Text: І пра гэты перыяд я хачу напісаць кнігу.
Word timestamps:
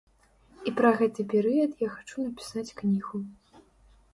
І 0.69 0.71
пра 0.77 0.91
гэты 1.01 1.25
перыяд 1.33 1.71
я 1.83 1.89
хачу 1.97 2.25
напісаць 2.29 2.75
кнігу. 2.81 3.17